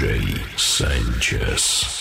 DJ 0.00 0.40
Sanchess. 0.56 1.99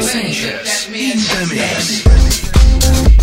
Sanchess 0.00 0.88
in 0.88 1.18
the 1.18 1.54
mix. 1.54 3.13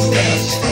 Podcast. 0.00 0.69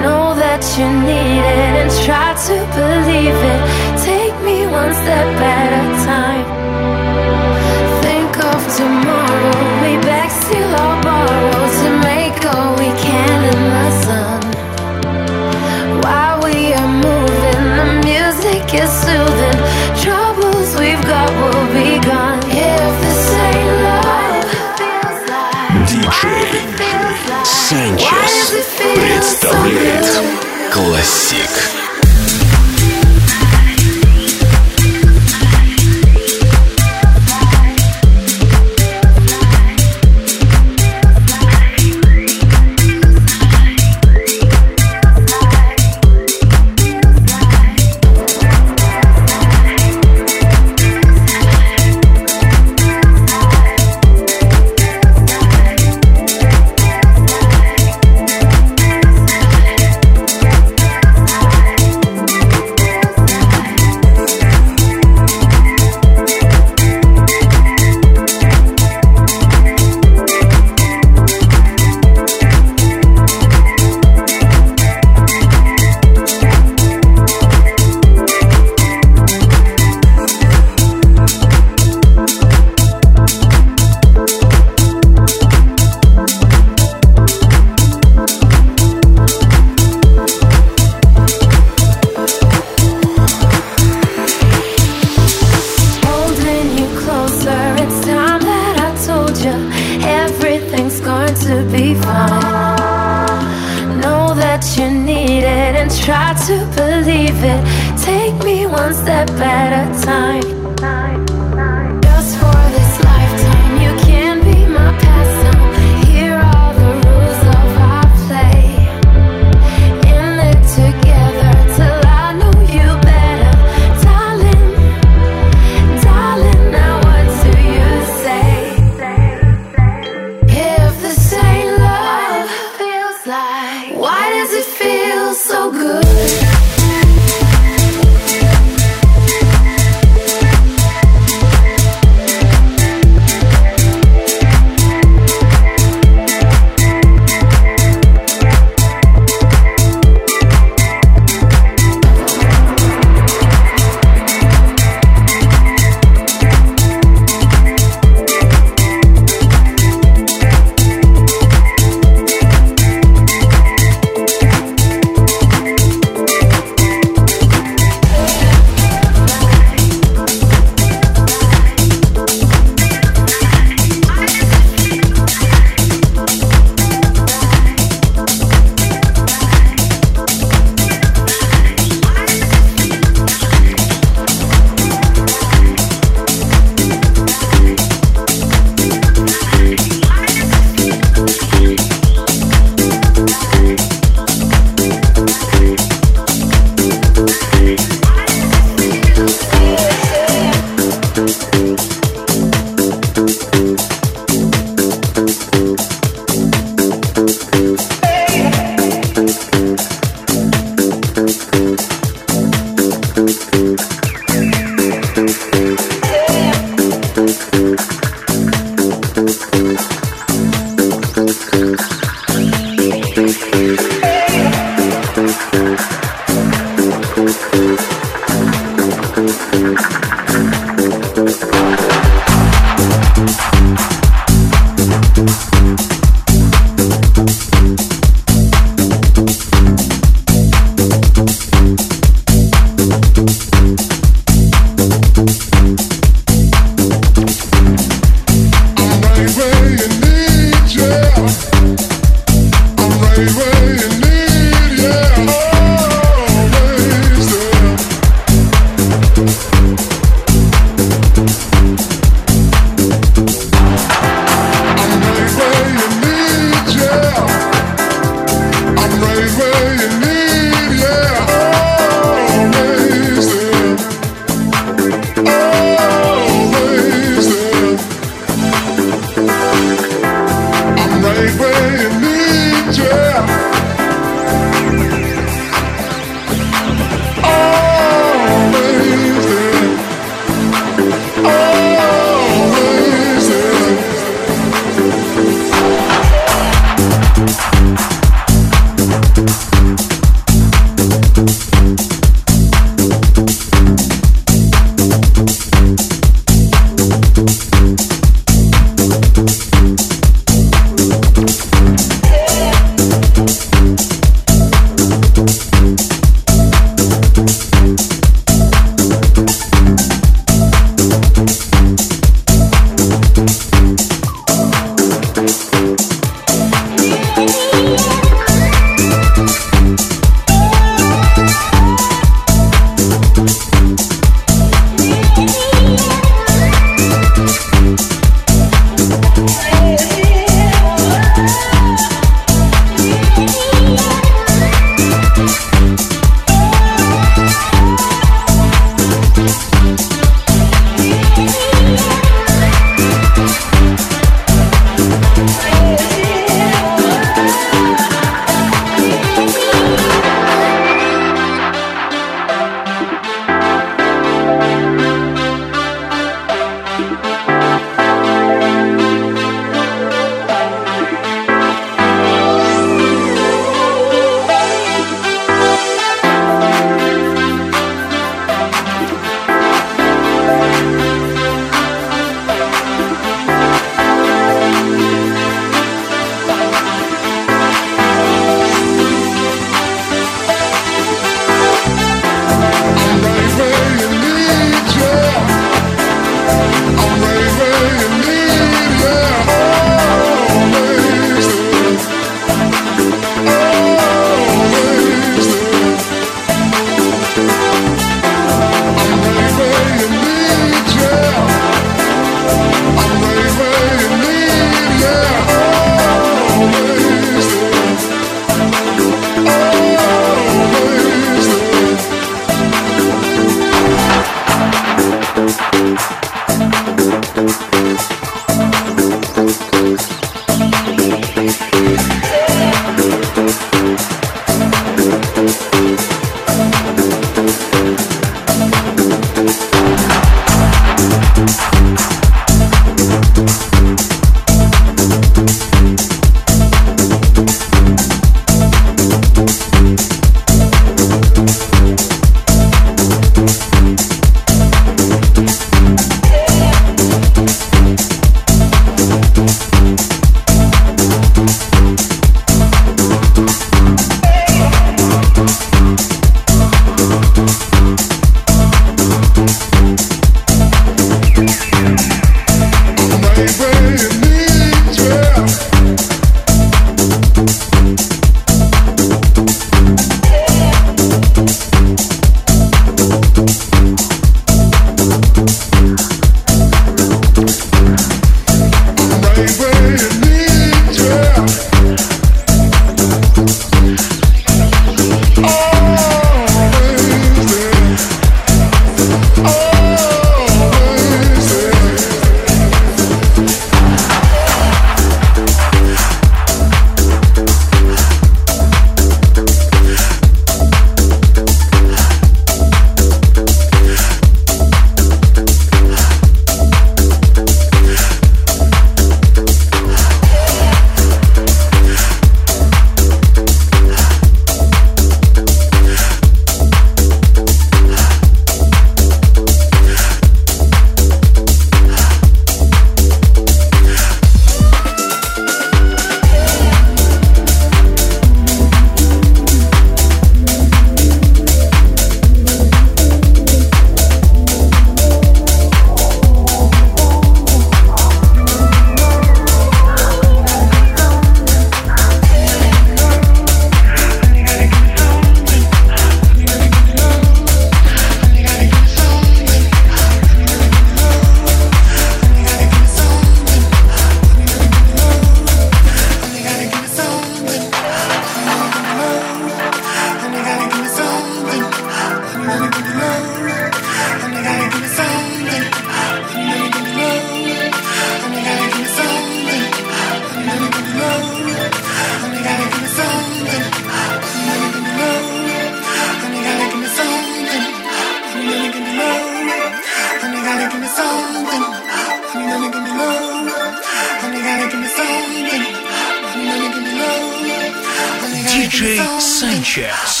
Sanchess. 599.51 600.00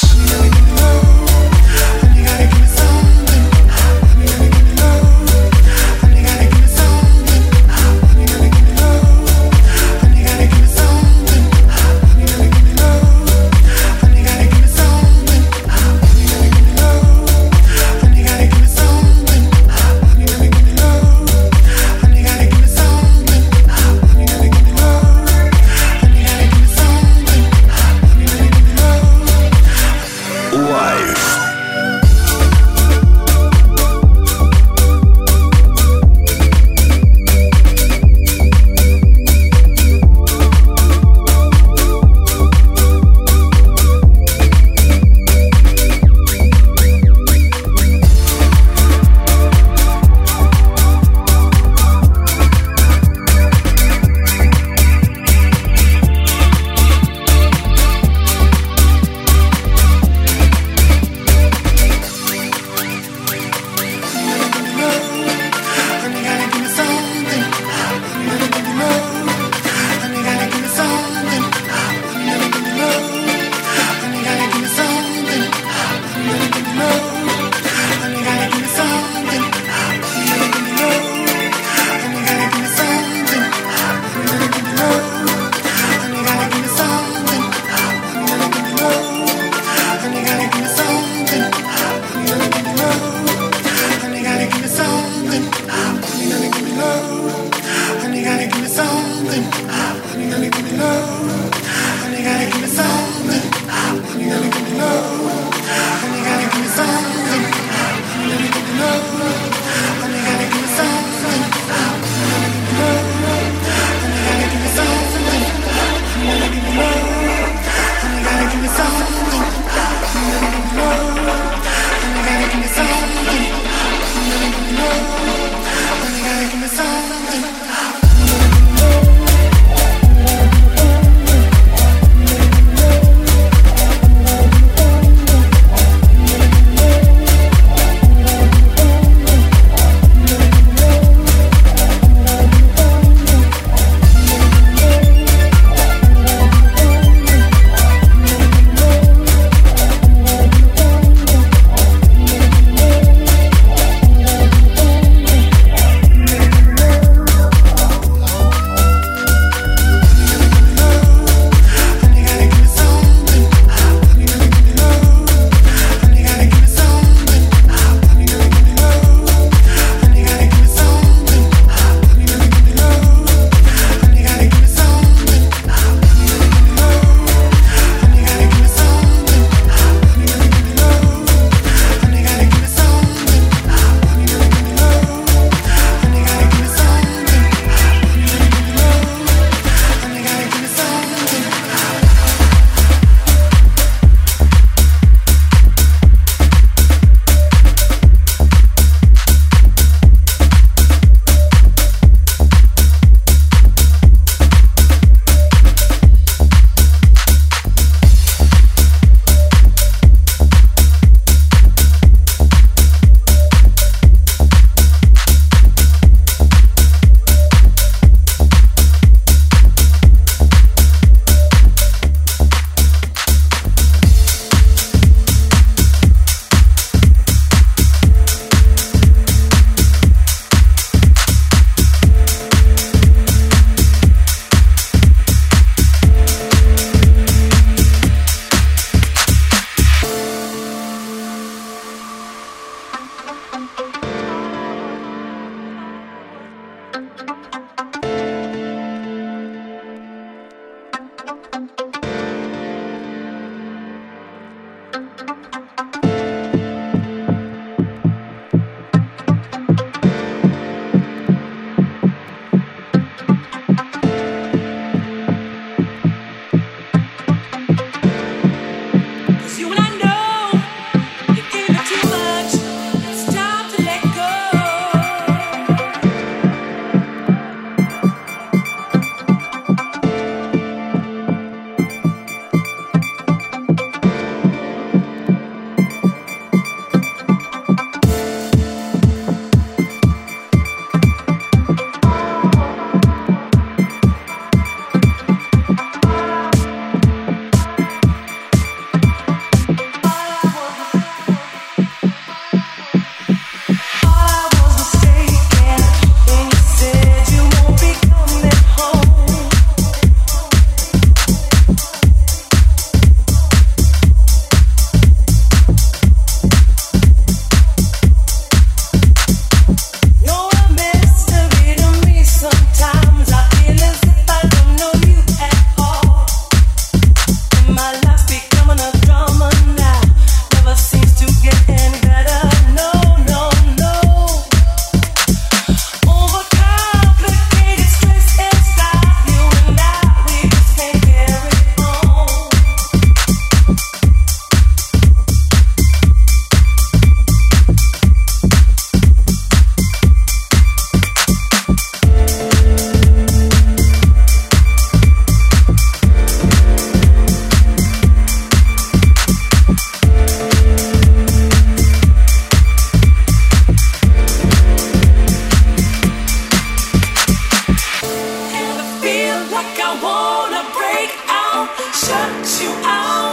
like 369.61 369.79
I 369.79 369.93
wanna 370.01 370.63
break 370.73 371.11
out, 371.29 371.69
shut 371.93 372.61
you 372.61 372.71
out. 372.83 373.30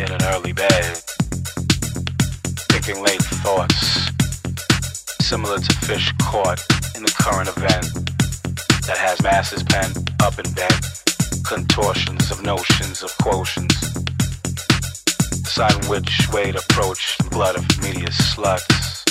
In 0.00 0.12
an 0.12 0.22
early 0.24 0.52
bed, 0.52 1.02
picking 2.68 3.02
late 3.02 3.22
thoughts, 3.42 4.10
similar 5.20 5.58
to 5.58 5.74
fish 5.86 6.12
caught 6.22 6.60
in 6.94 7.02
the 7.02 7.14
current 7.18 7.48
event 7.48 7.86
that 8.86 8.96
has 8.96 9.20
masses 9.22 9.62
pent 9.62 10.10
up 10.22 10.38
in 10.38 10.50
bed, 10.54 10.72
contortions 11.46 12.30
of 12.30 12.42
notions 12.42 13.02
of 13.02 13.10
quotients, 13.18 13.78
deciding 15.42 15.88
which 15.88 16.28
way 16.32 16.52
to 16.52 16.58
approach 16.58 17.18
the 17.18 17.28
blood 17.30 17.56
of 17.56 17.64
media 17.82 18.08
sluts. 18.08 19.04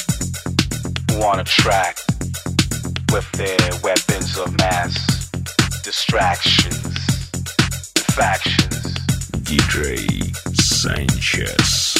Who 1.12 1.20
want 1.20 1.46
to 1.46 1.52
track 1.52 1.98
with 3.12 3.30
their 3.34 3.70
weapons 3.84 4.38
of 4.38 4.58
mass 4.58 5.30
distractions 5.84 6.98
factions. 8.18 8.96
DJ 9.46 10.47
Sanchess. 10.78 11.98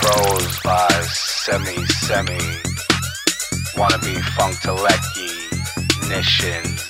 Crows 0.00 0.60
by 0.62 0.88
Semi 1.10 1.84
Semi, 1.86 2.38
Wanna 3.76 3.98
Be 3.98 4.14
Funkalecki, 4.36 5.28
Nishins. 6.08 6.88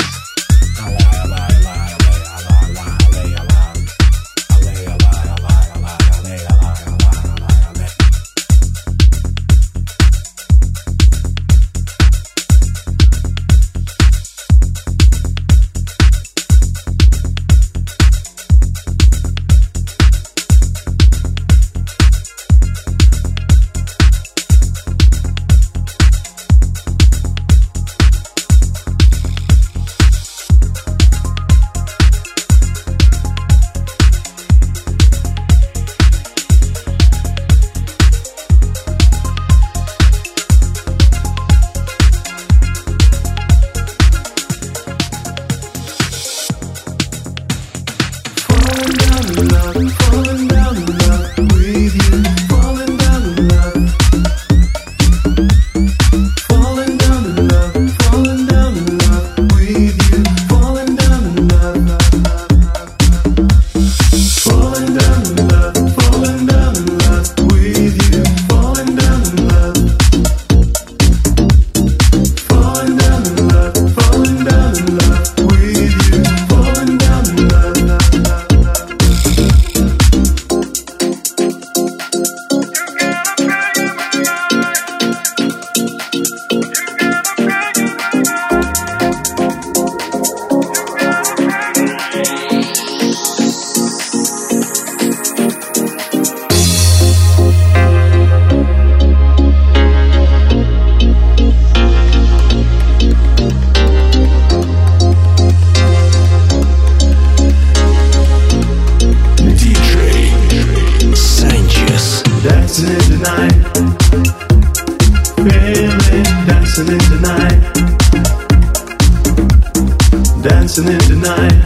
dancing 120.43 120.87
in 120.87 120.99
the 120.99 121.17
night. 121.17 121.63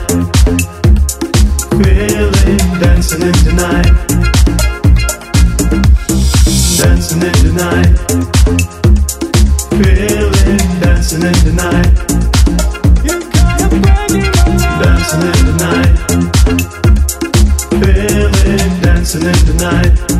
Feeling 1.70 2.80
dancing 2.80 3.22
in 3.22 3.32
the 3.44 3.52
night. 3.56 3.92
Dancing 6.78 7.22
in 7.22 7.32
the 7.44 7.52
night. 7.58 7.94
Feeling 9.70 10.80
dancing 10.80 11.22
in 11.22 11.38
the 11.44 11.52
night. 11.56 11.92
Dancing 14.82 15.22
in 15.22 15.40
the 15.46 15.54
night. 15.66 15.94
Feeling 17.80 18.80
dancing 18.82 19.22
in 19.22 19.46
the 19.46 19.54
night. 19.60 20.11